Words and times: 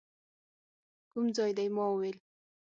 کوم 1.11 1.25
ځای 1.35 1.51
دی؟ 1.57 1.65
ما 1.75 1.85
وویل. 1.89 2.17